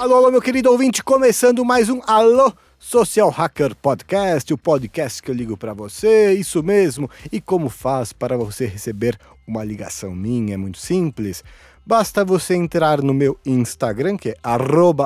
[0.00, 5.30] Alô, alô, meu querido ouvinte, começando mais um Alô Social Hacker Podcast, o podcast que
[5.30, 7.10] eu ligo para você, isso mesmo.
[7.30, 10.54] E como faz para você receber uma ligação minha?
[10.54, 11.44] É muito simples.
[11.88, 14.34] Basta você entrar no meu Instagram, que é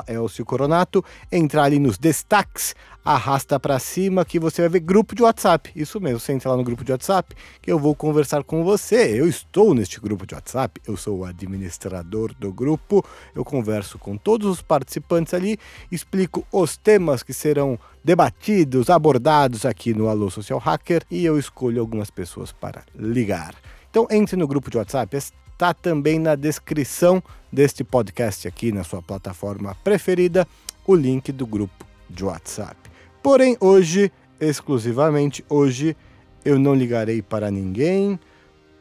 [0.09, 5.70] @elciocoronato, entrar ali nos destaques, arrasta para cima que você vai ver grupo de WhatsApp.
[5.77, 8.97] Isso mesmo, você entra lá no grupo de WhatsApp que eu vou conversar com você.
[9.16, 13.05] Eu estou neste grupo de WhatsApp, eu sou o administrador do grupo.
[13.33, 19.95] Eu converso com todos os participantes ali, explico os temas que serão debatidos, abordados aqui
[19.95, 23.55] no Alô Social Hacker e eu escolho algumas pessoas para ligar.
[23.89, 25.17] Então entre no grupo de WhatsApp,
[25.62, 30.45] está também na descrição deste podcast aqui na sua plataforma preferida,
[30.84, 32.75] o link do grupo de WhatsApp.
[33.23, 35.97] Porém, hoje, exclusivamente hoje,
[36.45, 38.19] eu não ligarei para ninguém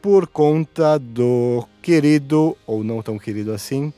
[0.02, 3.92] por conta do querido, ou não tão querido assim,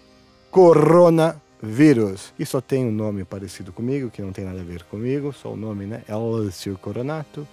[0.50, 2.34] coronavírus.
[2.38, 5.54] E só tem um nome parecido comigo, que não tem nada a ver comigo, só
[5.54, 6.02] o nome, né?
[6.06, 7.48] Elcio Coronato.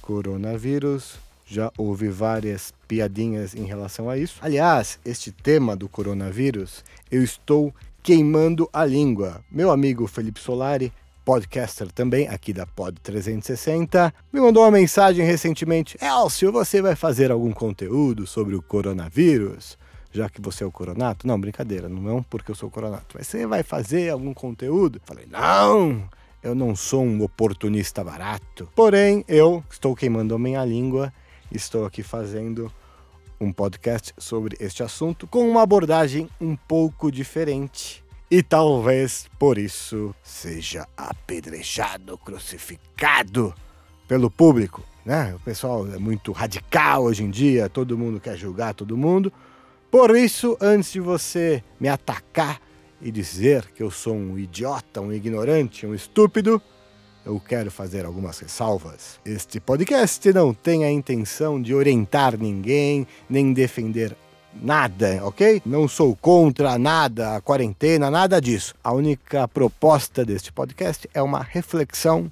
[0.00, 4.38] Coronavírus, já houve várias piadinhas em relação a isso.
[4.40, 9.44] Aliás, este tema do coronavírus, eu estou queimando a língua.
[9.50, 10.92] Meu amigo Felipe Solari,
[11.24, 17.30] podcaster também, aqui da Pod 360, me mandou uma mensagem recentemente: Elcio, você vai fazer
[17.30, 19.78] algum conteúdo sobre o coronavírus?
[20.12, 21.26] Já que você é o coronato?
[21.26, 23.16] Não, brincadeira, não é porque eu sou coronato.
[23.16, 25.00] Mas você vai fazer algum conteúdo?
[25.04, 26.06] Falei, não!
[26.42, 28.68] Eu não sou um oportunista barato.
[28.74, 31.12] Porém, eu estou queimando a minha língua
[31.54, 32.72] estou aqui fazendo
[33.40, 38.02] um podcast sobre este assunto com uma abordagem um pouco diferente.
[38.30, 43.54] E talvez por isso seja apedrejado, crucificado
[44.08, 44.82] pelo público.
[45.04, 45.34] Né?
[45.34, 49.32] O pessoal é muito radical hoje em dia, todo mundo quer julgar todo mundo.
[49.90, 52.60] Por isso, antes de você me atacar
[53.00, 56.62] e dizer que eu sou um idiota, um ignorante, um estúpido,
[57.24, 59.20] eu quero fazer algumas ressalvas.
[59.24, 64.16] Este podcast não tem a intenção de orientar ninguém, nem defender
[64.54, 65.62] nada, ok?
[65.64, 68.74] Não sou contra nada, a quarentena, nada disso.
[68.82, 72.30] A única proposta deste podcast é uma reflexão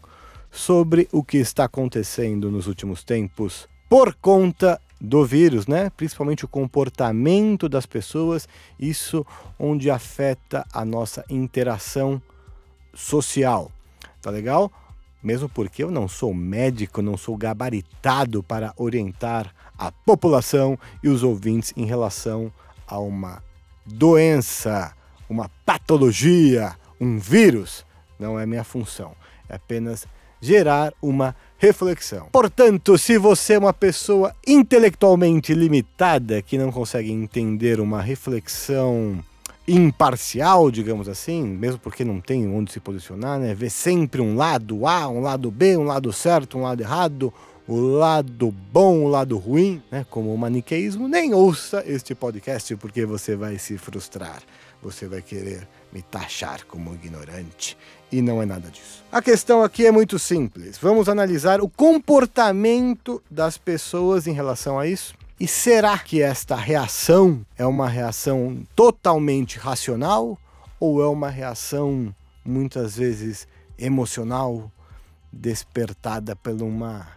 [0.50, 5.90] sobre o que está acontecendo nos últimos tempos por conta do vírus, né?
[5.96, 8.46] Principalmente o comportamento das pessoas,
[8.78, 9.24] isso
[9.58, 12.20] onde afeta a nossa interação
[12.92, 13.70] social.
[14.20, 14.70] Tá legal?
[15.22, 21.22] Mesmo porque eu não sou médico, não sou gabaritado para orientar a população e os
[21.22, 22.53] ouvintes em relação
[22.86, 23.42] a uma
[23.84, 24.94] doença,
[25.28, 27.84] uma patologia, um vírus.
[28.19, 29.14] Não é minha função.
[29.48, 30.06] É apenas
[30.41, 32.28] gerar uma reflexão.
[32.32, 39.22] Portanto, se você é uma pessoa intelectualmente limitada que não consegue entender uma reflexão
[39.70, 43.54] imparcial, digamos assim, mesmo porque não tem onde se posicionar, né?
[43.54, 47.32] Ver sempre um lado A, um lado B, um lado certo, um lado errado,
[47.69, 50.04] o lado bom, o lado ruim, né?
[50.10, 54.42] Como o maniqueísmo, nem ouça este podcast porque você vai se frustrar.
[54.82, 57.76] Você vai querer me taxar como ignorante.
[58.10, 59.04] E não é nada disso.
[59.12, 60.78] A questão aqui é muito simples.
[60.78, 67.46] Vamos analisar o comportamento das pessoas em relação a isso e será que esta reação
[67.56, 70.38] é uma reação totalmente racional
[70.78, 72.14] ou é uma reação
[72.44, 74.70] muitas vezes emocional,
[75.32, 77.08] despertada por uma,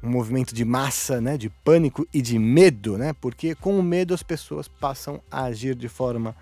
[0.00, 3.12] um movimento de massa, né, de pânico e de medo, né?
[3.12, 6.36] Porque com o medo as pessoas passam a agir de forma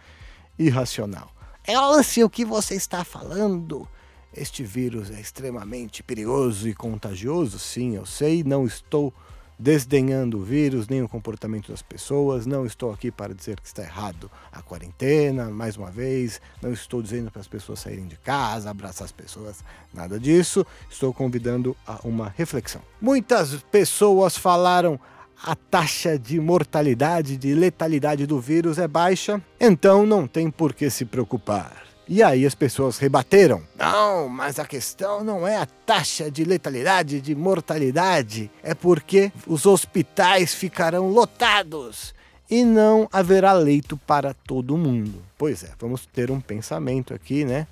[0.58, 1.32] irracional.
[1.66, 3.88] Elce, o que você está falando?
[4.36, 7.58] Este vírus é extremamente perigoso e contagioso?
[7.58, 9.14] Sim, eu sei, não estou
[9.60, 12.47] desdenhando o vírus, nem o comportamento das pessoas.
[12.47, 16.41] Não estou aqui para dizer que está errado a quarentena, mais uma vez.
[16.62, 19.62] Não estou dizendo para as pessoas saírem de casa, abraçar as pessoas,
[19.92, 20.66] nada disso.
[20.91, 22.80] Estou convidando a uma reflexão.
[23.01, 24.98] Muitas pessoas falaram
[25.42, 30.89] a taxa de mortalidade, de letalidade do vírus é baixa, então não tem por que
[30.91, 31.90] se preocupar.
[32.12, 37.21] E aí as pessoas rebateram: não, mas a questão não é a taxa de letalidade,
[37.21, 42.12] de mortalidade, é porque os hospitais ficarão lotados
[42.51, 45.22] e não haverá leito para todo mundo.
[45.39, 47.68] Pois é, vamos ter um pensamento aqui, né?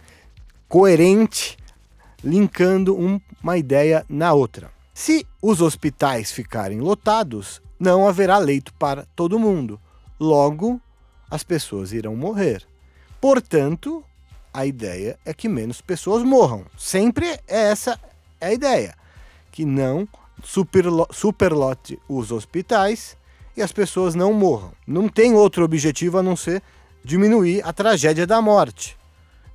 [0.68, 1.58] Coerente,
[2.22, 2.96] linkando
[3.42, 4.70] uma ideia na outra.
[4.94, 9.80] Se os hospitais ficarem lotados, não haverá leito para todo mundo.
[10.18, 10.80] Logo,
[11.28, 12.64] as pessoas irão morrer.
[13.20, 14.04] Portanto,
[14.52, 16.64] a ideia é que menos pessoas morram.
[16.76, 17.98] Sempre é essa
[18.40, 18.94] a ideia.
[19.50, 20.06] que não
[20.44, 23.16] superlo superlote os hospitais
[23.56, 24.72] e as pessoas não morram.
[24.86, 26.62] Não tem outro objetivo a não ser
[27.04, 28.96] diminuir a tragédia da morte.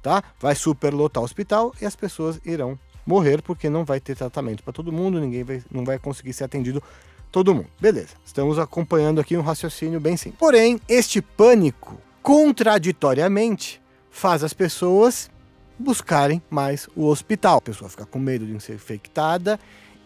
[0.01, 0.21] Tá?
[0.39, 4.73] Vai superlotar o hospital e as pessoas irão morrer porque não vai ter tratamento para
[4.73, 6.83] todo mundo, ninguém vai, não vai conseguir ser atendido
[7.31, 7.69] todo mundo.
[7.79, 10.39] Beleza, estamos acompanhando aqui um raciocínio bem simples.
[10.39, 13.81] Porém, este pânico, contraditoriamente,
[14.13, 15.29] faz as pessoas
[15.77, 17.57] buscarem mais o hospital.
[17.57, 19.59] A pessoa fica com medo de ser infectada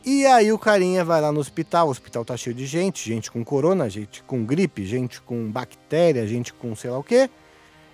[0.03, 3.29] e aí o carinha vai lá no hospital, o hospital tá cheio de gente, gente
[3.29, 7.29] com corona, gente com gripe, gente com bactéria, gente com sei lá o quê.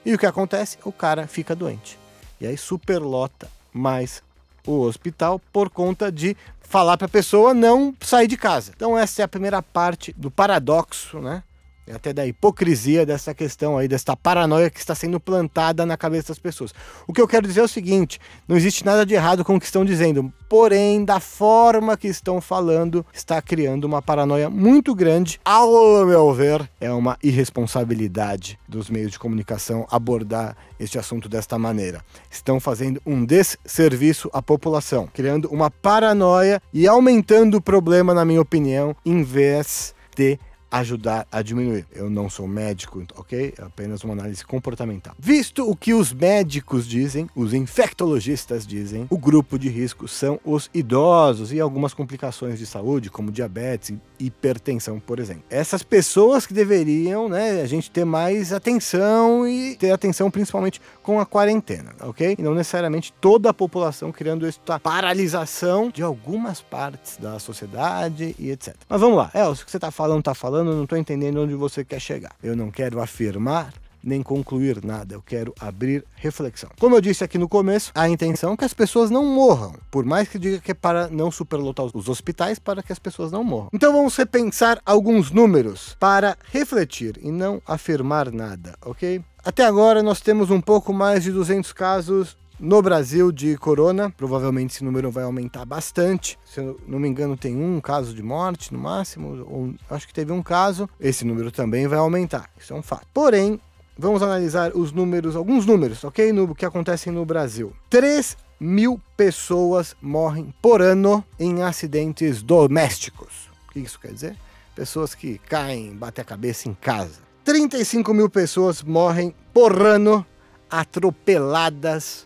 [0.06, 0.78] E o que acontece?
[0.86, 1.98] O cara fica doente.
[2.40, 4.22] E aí superlota mais
[4.68, 8.72] o hospital por conta de falar para a pessoa não sair de casa.
[8.76, 11.42] Então essa é a primeira parte do paradoxo, né?
[11.86, 16.30] E até da hipocrisia dessa questão aí, dessa paranoia que está sendo plantada na cabeça
[16.30, 16.74] das pessoas.
[17.06, 19.60] O que eu quero dizer é o seguinte: não existe nada de errado com o
[19.60, 25.42] que estão dizendo, porém, da forma que estão falando, está criando uma paranoia muito grande.
[25.44, 32.02] Ao meu ver, é uma irresponsabilidade dos meios de comunicação abordar este assunto desta maneira.
[32.32, 38.42] Estão fazendo um desserviço à população, criando uma paranoia e aumentando o problema, na minha
[38.42, 40.40] opinião, em vez de
[40.74, 41.86] ajudar a diminuir.
[41.94, 43.54] Eu não sou médico, ok?
[43.58, 45.14] É apenas uma análise comportamental.
[45.20, 50.72] Visto o que os médicos dizem, os infectologistas dizem, o grupo de risco são os
[50.74, 55.44] idosos e algumas complicações de saúde, como diabetes e hipertensão, por exemplo.
[55.48, 61.20] Essas pessoas que deveriam, né, a gente ter mais atenção e ter atenção principalmente com
[61.20, 62.36] a quarentena, ok?
[62.40, 68.50] E não necessariamente toda a população criando esta paralisação de algumas partes da sociedade e
[68.50, 68.76] etc.
[68.90, 71.42] Mas vamos lá, é, o que você está falando, está falando falando, não estou entendendo
[71.42, 72.36] onde você quer chegar.
[72.42, 73.74] Eu não quero afirmar
[74.06, 76.70] nem concluir nada, eu quero abrir reflexão.
[76.78, 80.04] Como eu disse aqui no começo, a intenção é que as pessoas não morram, por
[80.04, 83.46] mais que diga que é para não superlotar os hospitais, para que as pessoas não
[83.46, 83.70] morram.
[83.72, 89.24] Então vamos repensar alguns números para refletir e não afirmar nada, ok?
[89.42, 94.10] Até agora nós temos um pouco mais de 200 casos no Brasil de corona.
[94.10, 96.40] Provavelmente esse número vai aumentar bastante.
[96.46, 100.14] Se eu não me engano, tem um caso de morte no máximo, ou acho que
[100.14, 100.90] teve um caso.
[100.98, 102.50] Esse número também vai aumentar.
[102.58, 103.06] Isso é um fato.
[103.14, 103.60] Porém,
[103.98, 106.32] vamos analisar os números, alguns números, ok?
[106.32, 107.74] No que acontecem no Brasil.
[107.90, 113.50] 3 mil pessoas morrem por ano em acidentes domésticos.
[113.68, 114.38] O que isso quer dizer?
[114.74, 117.20] Pessoas que caem, batem a cabeça em casa.
[117.44, 120.26] 35 mil pessoas morrem por ano
[120.70, 122.26] atropeladas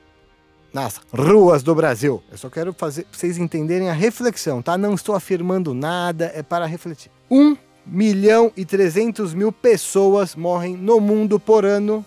[0.77, 2.21] nas ruas do Brasil.
[2.31, 4.77] Eu só quero fazer vocês entenderem a reflexão, tá?
[4.77, 7.09] Não estou afirmando nada, é para refletir.
[7.31, 12.05] 1 milhão e 300 mil pessoas morrem no mundo por ano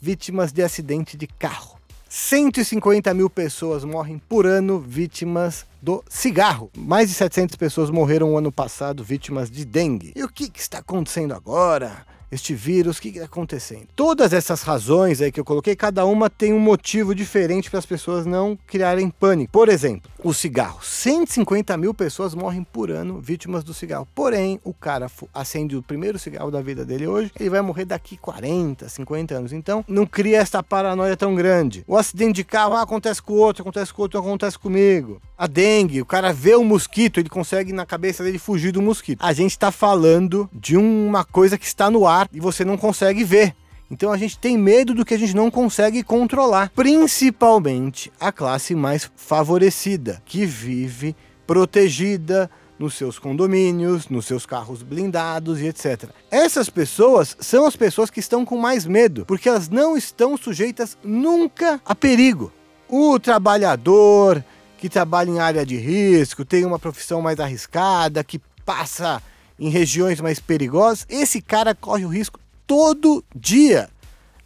[0.00, 1.76] vítimas de acidente de carro.
[2.08, 6.70] 150 mil pessoas morrem por ano vítimas do cigarro.
[6.76, 10.12] Mais de 700 pessoas morreram no ano passado vítimas de dengue.
[10.14, 12.06] E o que, que está acontecendo agora?
[12.30, 13.86] Este vírus, o que está acontecendo?
[13.94, 17.86] Todas essas razões aí que eu coloquei, cada uma tem um motivo diferente para as
[17.86, 19.52] pessoas não criarem pânico.
[19.52, 20.80] Por exemplo, o cigarro.
[20.82, 24.08] 150 mil pessoas morrem por ano vítimas do cigarro.
[24.14, 28.16] Porém, o cara acende o primeiro cigarro da vida dele hoje, ele vai morrer daqui
[28.16, 29.52] 40, 50 anos.
[29.52, 31.84] Então, não cria essa paranoia tão grande.
[31.86, 35.20] O acidente de carro ah, acontece com o outro, acontece com o outro, acontece comigo.
[35.36, 39.20] A dengue, o cara vê o mosquito, ele consegue na cabeça dele fugir do mosquito.
[39.22, 43.24] A gente está falando de uma coisa que está no ar e você não consegue
[43.24, 43.54] ver.
[43.90, 48.74] Então a gente tem medo do que a gente não consegue controlar, principalmente a classe
[48.74, 51.14] mais favorecida, que vive
[51.46, 56.10] protegida nos seus condomínios, nos seus carros blindados e etc.
[56.30, 60.98] Essas pessoas são as pessoas que estão com mais medo, porque elas não estão sujeitas
[61.04, 62.52] nunca a perigo.
[62.88, 64.44] O trabalhador
[64.84, 69.22] que trabalha em área de risco, tem uma profissão mais arriscada, que passa
[69.58, 73.88] em regiões mais perigosas, esse cara corre o risco todo dia.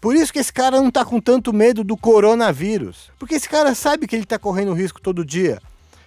[0.01, 3.11] Por isso que esse cara não está com tanto medo do coronavírus.
[3.19, 5.61] Porque esse cara sabe que ele está correndo risco todo dia.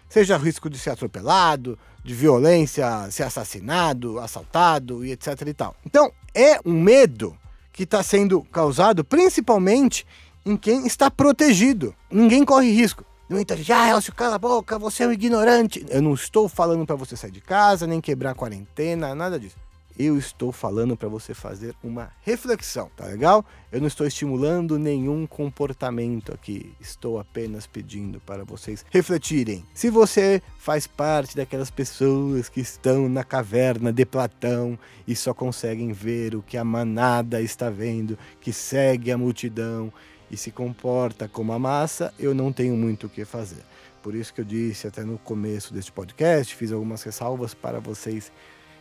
[0.09, 5.75] Seja risco de ser atropelado, de violência, ser assassinado, assaltado e etc e tal.
[5.85, 7.37] Então, é um medo
[7.73, 10.05] que está sendo causado principalmente
[10.45, 11.93] em quem está protegido.
[12.09, 13.05] Ninguém corre risco.
[13.31, 15.85] Muita gente, ah, Elcio, cala a boca, você é um ignorante.
[15.87, 19.55] Eu não estou falando para você sair de casa, nem quebrar a quarentena, nada disso.
[19.97, 23.45] eu estou falando para você fazer uma reflexão, tá legal?
[23.71, 29.63] Eu não estou estimulando nenhum comportamento aqui, estou apenas pedindo para vocês refletirem.
[29.73, 35.93] Se você faz parte daquelas pessoas que estão na caverna de Platão e só conseguem
[35.93, 39.93] ver o que a manada está vendo, que segue a multidão
[40.31, 43.63] e se comporta como a massa, eu não tenho muito o que fazer.
[44.01, 48.31] Por isso que eu disse até no começo deste podcast, fiz algumas ressalvas para vocês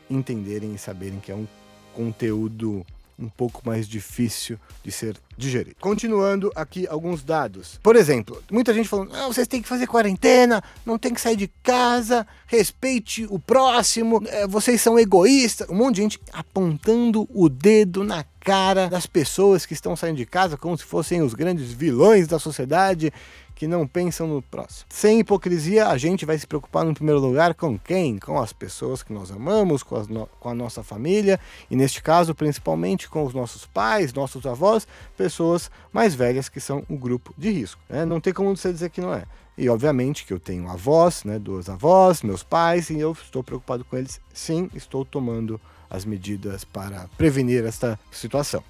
[0.09, 1.47] entenderem e saberem que é um
[1.95, 2.87] conteúdo
[3.21, 5.77] um pouco mais difícil de ser digerido.
[5.81, 7.79] Continuando aqui alguns dados.
[7.83, 11.37] Por exemplo, muita gente falando: ah, vocês têm que fazer quarentena, não tem que sair
[11.37, 15.69] de casa, respeite o próximo, é, vocês são egoístas.
[15.69, 20.27] Um monte de gente apontando o dedo na cara das pessoas que estão saindo de
[20.27, 23.13] casa como se fossem os grandes vilões da sociedade
[23.61, 24.87] que não pensam no próximo.
[24.89, 28.19] Sem hipocrisia, a gente vai se preocupar no primeiro lugar com quem?
[28.19, 30.27] Com as pessoas que nós amamos, com, no...
[30.41, 31.39] com a nossa família
[31.71, 36.87] e, neste caso, principalmente com os nossos pais, nossos avós, pessoas mais velhas que são
[36.89, 37.79] o grupo de risco.
[37.87, 38.07] Né?
[38.07, 39.25] Não tem como você dizer que não é.
[39.59, 43.85] E obviamente que eu tenho avós, né, duas avós, meus pais, e eu estou preocupado
[43.85, 44.23] com eles.
[44.33, 48.65] Sim, estou tomando as medidas para prevenir esta situação.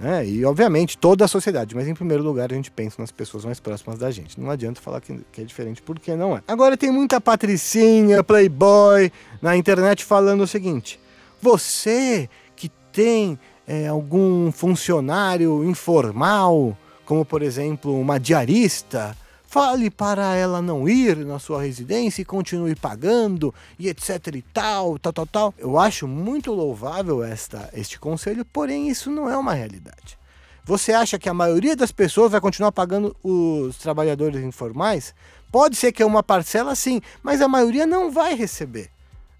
[0.00, 3.44] É, e obviamente toda a sociedade, mas em primeiro lugar a gente pensa nas pessoas
[3.44, 4.40] mais próximas da gente.
[4.40, 6.42] Não adianta falar que, que é diferente, porque não é.
[6.46, 9.10] Agora tem muita patricinha, playboy
[9.42, 11.00] na internet falando o seguinte:
[11.42, 19.16] você que tem é, algum funcionário informal, como por exemplo uma diarista,
[19.50, 24.98] Fale para ela não ir na sua residência e continue pagando e etc e tal,
[24.98, 25.54] tal, tal, tal.
[25.56, 30.18] Eu acho muito louvável esta, este conselho, porém isso não é uma realidade.
[30.66, 35.14] Você acha que a maioria das pessoas vai continuar pagando os trabalhadores informais?
[35.50, 38.90] Pode ser que é uma parcela sim, mas a maioria não vai receber.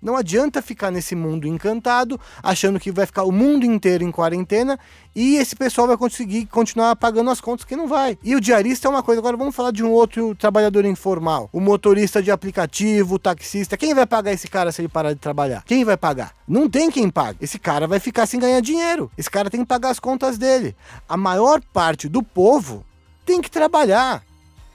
[0.00, 4.78] Não adianta ficar nesse mundo encantado, achando que vai ficar o mundo inteiro em quarentena
[5.14, 8.16] e esse pessoal vai conseguir continuar pagando as contas que não vai.
[8.22, 9.20] E o diarista é uma coisa.
[9.20, 11.48] Agora vamos falar de um outro trabalhador informal.
[11.52, 13.76] O motorista de aplicativo, o taxista.
[13.76, 15.64] Quem vai pagar esse cara se ele parar de trabalhar?
[15.64, 16.32] Quem vai pagar?
[16.46, 17.38] Não tem quem pague.
[17.40, 19.10] Esse cara vai ficar sem ganhar dinheiro.
[19.18, 20.76] Esse cara tem que pagar as contas dele.
[21.08, 22.84] A maior parte do povo
[23.26, 24.22] tem que trabalhar.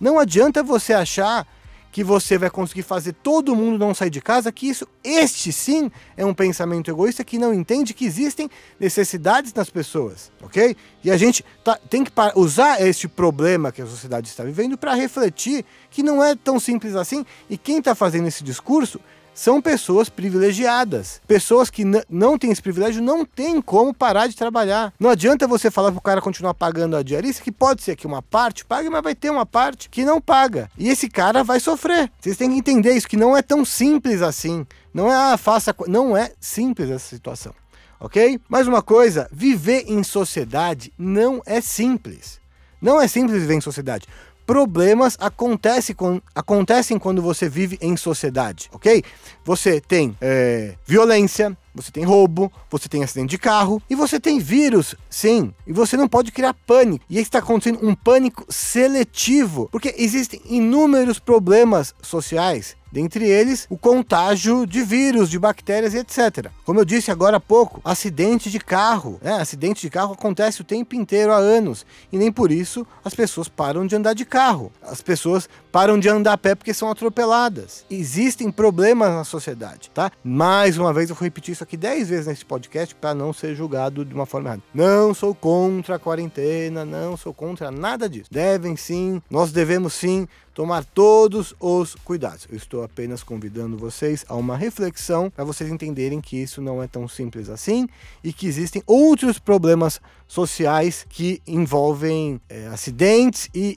[0.02, 1.48] Não adianta você achar
[1.94, 5.92] que você vai conseguir fazer todo mundo não sair de casa, que isso, este sim,
[6.18, 10.76] é um pensamento egoísta que não entende que existem necessidades nas pessoas, ok?
[11.04, 14.96] E a gente tá, tem que usar este problema que a sociedade está vivendo para
[14.96, 19.00] refletir que não é tão simples assim e quem está fazendo esse discurso
[19.34, 21.22] são pessoas privilegiadas.
[21.28, 24.94] Pessoas que não têm esse privilégio não têm como parar de trabalhar.
[25.00, 28.08] Não adianta você falar para o cara continuar pagando a diarista, que pode ser que
[28.08, 30.70] uma parte pague, mas vai ter uma parte que não paga.
[30.78, 32.12] E esse cara vai sofrer.
[32.20, 34.66] Vocês têm que entender isso, que não é tão simples assim.
[34.94, 35.76] Não é, ah, faça.
[35.88, 37.54] Não é simples essa situação.
[38.00, 38.40] Ok?
[38.48, 42.40] Mais uma coisa: viver em sociedade não é simples.
[42.82, 44.06] Não é simples viver em sociedade
[44.46, 49.04] problemas acontecem quando, acontecem quando você vive em sociedade, ok?
[49.44, 54.40] Você tem é, violência, você tem roubo, você tem acidente de carro e você tem
[54.40, 55.54] vírus, sim.
[55.66, 57.04] E você não pode criar pânico.
[57.10, 64.68] E está acontecendo um pânico seletivo, porque existem inúmeros problemas sociais dentre eles o contágio
[64.68, 66.52] de vírus, de bactérias e etc.
[66.64, 69.20] Como eu disse agora há pouco, acidente de carro.
[69.20, 69.34] Né?
[69.34, 73.50] Acidente de carro acontece o tempo inteiro há anos e nem por isso as pessoas
[73.50, 74.72] param de andar de carro.
[74.84, 77.84] As pessoas param de andar a pé porque são atropeladas.
[77.90, 80.12] Existem problemas na sociedade, tá?
[80.24, 83.56] Mais uma vez eu vou repetir isso aqui 10 vezes nesse podcast para não ser
[83.56, 84.62] julgado de uma forma errada.
[84.72, 88.30] Não sou contra a quarentena, não sou contra nada disso.
[88.32, 92.48] Devem sim, nós devemos sim tomar todos os cuidados.
[92.50, 96.88] Eu estou apenas convidando vocês a uma reflexão para vocês entenderem que isso não é
[96.88, 97.88] tão simples assim
[98.24, 103.76] e que existem outros problemas sociais que envolvem é, acidentes e,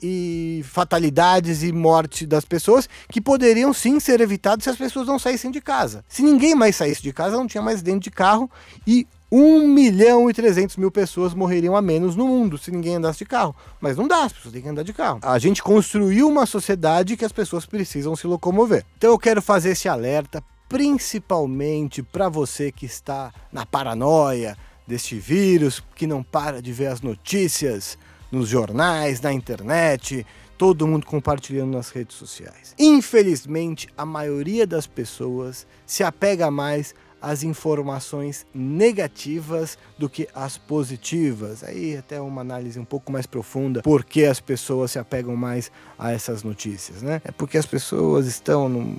[0.59, 5.17] e fatalidades e morte das pessoas que poderiam sim ser evitados se as pessoas não
[5.17, 6.03] saíssem de casa.
[6.09, 8.49] Se ninguém mais saísse de casa, não tinha mais acidente de carro
[8.85, 13.19] e 1 milhão e 300 mil pessoas morreriam a menos no mundo se ninguém andasse
[13.19, 13.55] de carro.
[13.79, 15.19] Mas não dá, as pessoas têm que andar de carro.
[15.21, 18.85] A gente construiu uma sociedade que as pessoas precisam se locomover.
[18.97, 25.81] Então eu quero fazer esse alerta principalmente para você que está na paranoia deste vírus,
[25.95, 27.97] que não para de ver as notícias
[28.31, 30.25] nos jornais, na internet,
[30.57, 32.73] todo mundo compartilhando nas redes sociais.
[32.79, 41.63] Infelizmente, a maioria das pessoas se apega mais as informações negativas do que as positivas.
[41.63, 45.71] Aí até uma análise um pouco mais profunda por que as pessoas se apegam mais
[45.97, 47.21] a essas notícias, né?
[47.23, 48.97] É porque as pessoas estão num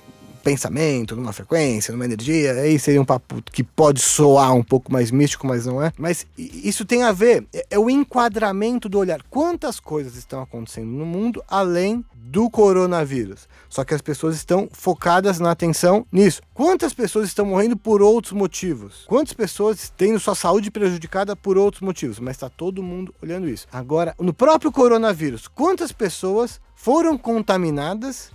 [0.48, 2.52] pensamento, numa frequência, numa energia.
[2.52, 5.92] Aí seria um papo que pode soar um pouco mais místico, mas não é.
[5.98, 9.22] Mas isso tem a ver, é, é o enquadramento do olhar.
[9.28, 13.48] Quantas coisas estão acontecendo no mundo além do coronavírus.
[13.70, 16.42] Só que as pessoas estão focadas na atenção nisso.
[16.52, 19.04] Quantas pessoas estão morrendo por outros motivos?
[19.06, 22.18] Quantas pessoas têm sua saúde prejudicada por outros motivos?
[22.18, 23.66] Mas está todo mundo olhando isso.
[23.72, 28.30] Agora, no próprio coronavírus, quantas pessoas foram contaminadas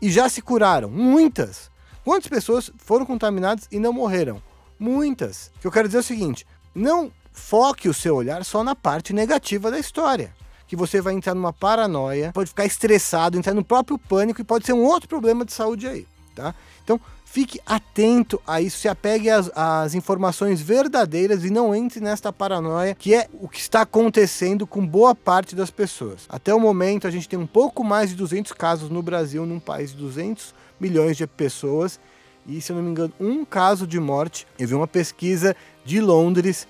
[0.00, 0.88] e já se curaram?
[0.90, 1.70] Muitas.
[2.04, 4.42] Quantas pessoas foram contaminadas e não morreram?
[4.78, 5.50] Muitas.
[5.56, 8.74] O que eu quero dizer é o seguinte: não foque o seu olhar só na
[8.74, 10.32] parte negativa da história
[10.66, 14.66] que você vai entrar numa paranoia, pode ficar estressado, entrar no próprio pânico e pode
[14.66, 16.54] ser um outro problema de saúde aí, tá?
[16.82, 22.32] Então, fique atento a isso, se apegue às, às, informações verdadeiras e não entre nesta
[22.32, 26.24] paranoia, que é o que está acontecendo com boa parte das pessoas.
[26.30, 29.60] Até o momento, a gente tem um pouco mais de 200 casos no Brasil, num
[29.60, 32.00] país de 200 milhões de pessoas,
[32.46, 34.46] e se eu não me engano, um caso de morte.
[34.56, 35.54] Eu vi uma pesquisa
[35.84, 36.66] de Londres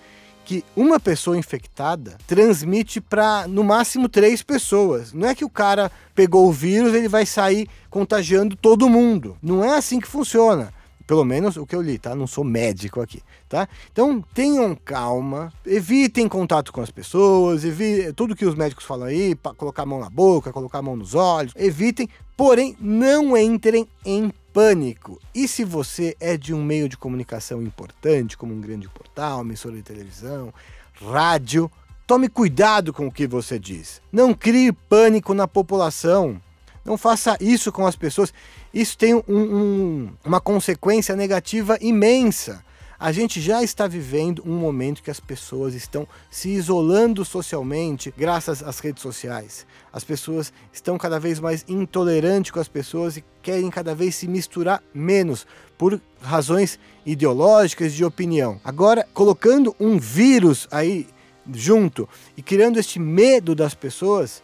[0.47, 5.13] que uma pessoa infectada transmite para no máximo três pessoas.
[5.13, 9.37] Não é que o cara pegou o vírus, ele vai sair contagiando todo mundo.
[9.43, 10.73] Não é assim que funciona.
[11.05, 12.15] Pelo menos o que eu li, tá?
[12.15, 13.69] Não sou médico aqui, tá?
[13.93, 19.37] Então tenham calma, evitem contato com as pessoas, evitem tudo que os médicos falam aí,
[19.57, 24.33] colocar a mão na boca, colocar a mão nos olhos, evitem, porém não entrem em
[24.57, 25.21] pânico.
[25.35, 29.77] E se você é de um meio de comunicação importante, como um grande portal, emissora
[29.77, 30.51] de televisão,
[30.95, 31.71] rádio,
[32.07, 34.01] tome cuidado com o que você diz.
[34.11, 36.41] Não crie pânico na população.
[36.83, 38.33] Não faça isso com as pessoas.
[38.73, 42.65] Isso tem um, um, uma consequência negativa imensa
[42.99, 48.63] a gente já está vivendo um momento que as pessoas estão se isolando socialmente graças
[48.63, 49.67] às redes sociais.
[49.93, 54.27] As pessoas estão cada vez mais intolerantes com as pessoas e querem cada vez se
[54.27, 58.61] misturar menos por razões ideológicas de opinião.
[58.65, 61.07] Agora, colocando um vírus aí
[61.53, 64.43] junto e criando este medo das pessoas,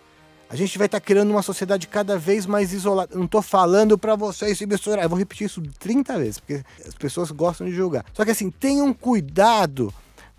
[0.53, 3.17] a gente vai estar tá criando uma sociedade cada vez mais isolada.
[3.17, 5.03] Não estou falando para vocês se misturar.
[5.03, 8.05] Eu vou repetir isso 30 vezes, porque as pessoas gostam de julgar.
[8.13, 9.91] Só que assim, tenham cuidado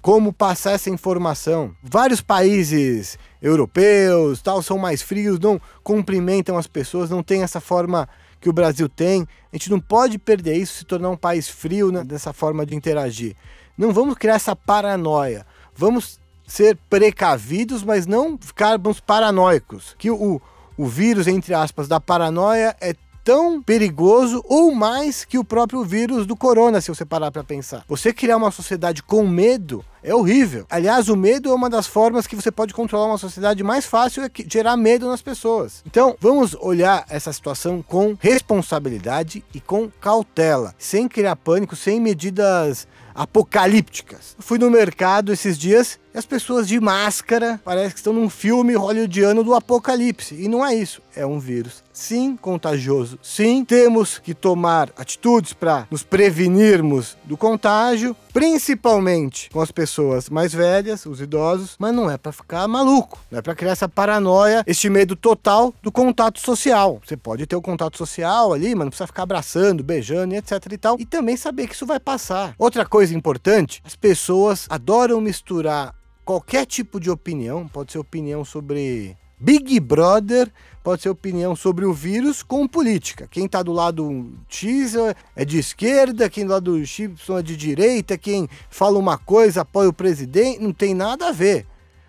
[0.03, 1.75] como passar essa informação.
[1.81, 8.07] Vários países europeus, tal, são mais frios, não cumprimentam as pessoas, não tem essa forma
[8.39, 9.27] que o Brasil tem.
[9.51, 12.75] A gente não pode perder isso, se tornar um país frio né, dessa forma de
[12.75, 13.35] interagir.
[13.75, 15.43] Não vamos criar essa paranoia.
[15.75, 16.19] Vamos
[16.53, 19.95] ser precavidos, mas não ficarmos paranoicos.
[19.97, 20.39] Que o,
[20.77, 26.27] o vírus, entre aspas, da paranoia é tão perigoso ou mais que o próprio vírus
[26.27, 27.83] do corona, se você parar para pensar.
[27.87, 30.65] Você criar uma sociedade com medo é horrível.
[30.69, 34.23] Aliás, o medo é uma das formas que você pode controlar uma sociedade mais fácil
[34.23, 35.81] é gerar medo nas pessoas.
[35.87, 42.87] Então, vamos olhar essa situação com responsabilidade e com cautela, sem criar pânico, sem medidas
[43.13, 44.35] apocalípticas.
[44.39, 48.75] fui no mercado esses dias e as pessoas de máscara parece que estão num filme
[48.75, 50.35] hollywoodiano do apocalipse.
[50.35, 51.83] E não é isso, é um vírus.
[51.91, 53.19] Sim, contagioso.
[53.21, 60.51] Sim, temos que tomar atitudes para nos prevenirmos do contágio, principalmente com as pessoas mais
[60.51, 64.63] velhas, os idosos, mas não é para ficar maluco, não é para criar essa paranoia,
[64.65, 66.99] este medo total do contato social.
[67.05, 70.77] Você pode ter o contato social ali, mas não precisa ficar abraçando, beijando etc e
[70.77, 72.55] tal, e também saber que isso vai passar.
[72.57, 75.93] Outra coisa importante, as pessoas adoram misturar
[76.25, 80.49] qualquer tipo de opinião, pode ser opinião sobre Big Brother
[80.81, 83.27] pode ser opinião sobre o vírus com política.
[83.29, 84.95] Quem está do lado X
[85.35, 89.89] é de esquerda, quem do lado Y é de direita, quem fala uma coisa apoia
[89.89, 91.67] o presidente, não tem nada a ver.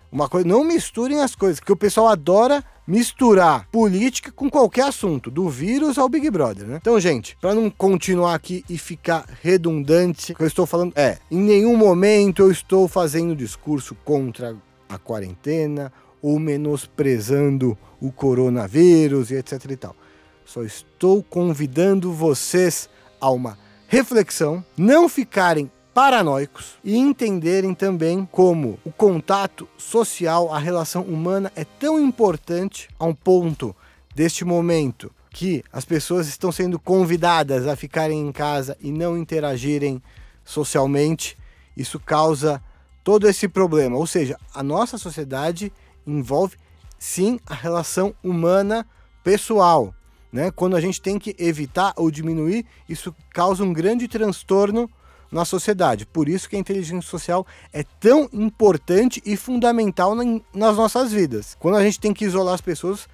[0.09, 5.29] Uma coisa, não misturem as coisas, que o pessoal adora misturar política com qualquer assunto,
[5.29, 6.77] do vírus ao Big Brother, né?
[6.81, 11.17] Então, gente, para não continuar aqui e ficar redundante, o que eu estou falando é,
[11.29, 14.55] em nenhum momento eu estou fazendo discurso contra
[14.87, 15.91] a quarentena
[16.25, 19.95] ou menosprezando o coronavírus e etc e tal.
[20.43, 22.89] Só estou convidando vocês
[23.21, 31.03] a uma reflexão, não ficarem paranoicos e entenderem também como o contato social, a relação
[31.03, 33.75] humana é tão importante a um ponto
[34.15, 40.01] deste momento que as pessoas estão sendo convidadas a ficarem em casa e não interagirem
[40.43, 41.37] socialmente.
[41.77, 42.59] Isso causa
[43.03, 45.71] todo esse problema, ou seja, a nossa sociedade
[46.05, 46.57] envolve
[46.97, 48.85] sim a relação humana
[49.23, 49.93] pessoal.
[50.31, 50.51] Né?
[50.51, 54.89] Quando a gente tem que evitar ou diminuir, isso causa um grande transtorno
[55.31, 56.05] na sociedade.
[56.05, 60.15] Por isso que a inteligência social é tão importante e fundamental
[60.53, 61.55] nas nossas vidas.
[61.59, 63.07] Quando a gente tem que isolar as pessoas,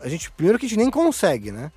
[0.00, 1.72] a gente primeiro que a gente nem consegue, né?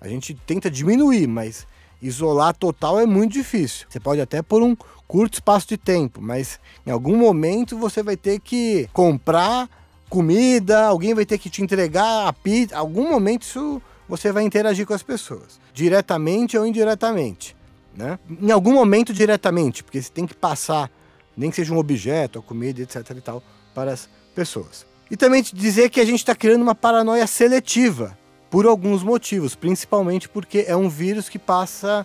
[0.00, 1.66] A gente tenta diminuir, mas
[2.02, 3.86] Isolar total é muito difícil.
[3.88, 4.74] Você pode até por um
[5.06, 9.68] curto espaço de tempo, mas em algum momento você vai ter que comprar
[10.10, 12.76] comida, alguém vai ter que te entregar a pizza.
[12.76, 17.56] Algum momento isso você vai interagir com as pessoas, diretamente ou indiretamente.
[17.96, 18.18] Né?
[18.28, 20.90] Em algum momento diretamente, porque você tem que passar,
[21.36, 23.10] nem que seja um objeto, a comida, etc.
[23.16, 23.42] e tal,
[23.72, 24.84] para as pessoas.
[25.10, 28.18] E também dizer que a gente está criando uma paranoia seletiva
[28.50, 32.04] por alguns motivos, principalmente porque é um vírus que passa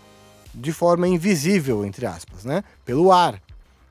[0.54, 2.64] de forma invisível, entre aspas, né?
[2.86, 3.42] Pelo ar.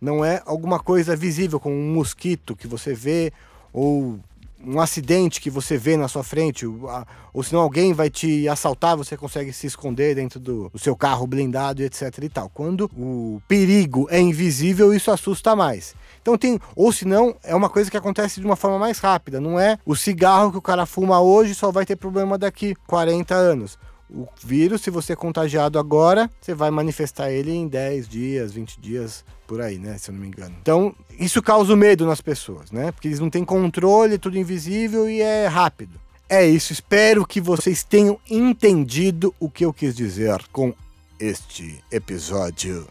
[0.01, 3.33] Não é alguma coisa visível, como um mosquito que você vê,
[3.75, 4.19] ou
[4.67, 6.89] um acidente que você vê na sua frente, ou,
[7.33, 11.27] ou senão alguém vai te assaltar, você consegue se esconder dentro do, do, seu carro
[11.27, 12.49] blindado, etc e tal.
[12.49, 15.95] Quando o perigo é invisível, isso assusta mais.
[16.23, 19.61] Então tem, ou senão é uma coisa que acontece de uma forma mais rápida, não
[19.61, 23.79] é o cigarro que o cara fuma hoje só vai ter problema daqui 40 anos.
[24.15, 28.81] O vírus, se você é contagiado agora, você vai manifestar ele em 10 dias, 20
[28.81, 29.99] dias, por aí, né?
[29.99, 30.55] Se eu não me engano.
[30.63, 32.93] Então, isso causa medo nas pessoas, né?
[32.93, 35.99] Porque eles não têm controle, é tudo invisível e é rápido.
[36.29, 40.73] É isso, espero que vocês tenham entendido o que eu quis dizer com
[41.19, 42.87] este episódio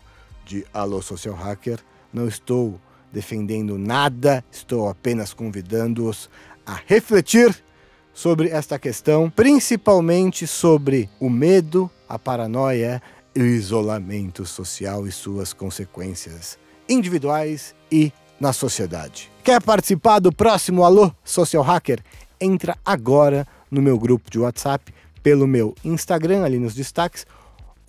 [0.46, 1.80] de Alô Social Hacker.
[2.12, 2.80] Não estou
[3.14, 6.30] defendendo nada, estou apenas convidando-os
[6.66, 7.64] a refletir
[8.14, 13.02] sobre esta questão, principalmente sobre o medo, a paranoia
[13.36, 19.32] e o isolamento social e suas consequências individuais e na sociedade.
[19.44, 22.04] Quer participar do próximo Alô Social Hacker?
[22.40, 27.26] Entra agora no meu grupo de WhatsApp pelo meu Instagram ali nos destaques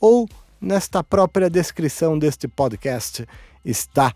[0.00, 0.28] ou
[0.60, 3.26] nesta própria descrição deste podcast
[3.64, 4.14] está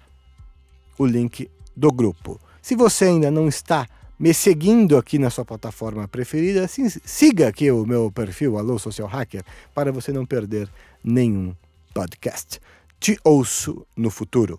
[0.98, 2.40] o link do grupo.
[2.62, 3.86] Se você ainda não está
[4.18, 6.66] me seguindo aqui na sua plataforma preferida,
[7.04, 10.68] siga aqui o meu perfil Alô Social Hacker para você não perder
[11.04, 11.54] nenhum
[11.94, 12.61] podcast.
[12.98, 14.59] Te ouço no futuro.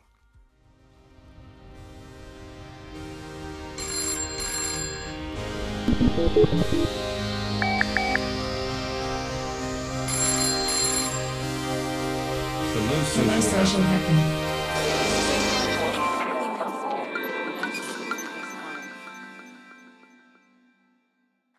[13.15, 14.38] Hello, Social Hacker.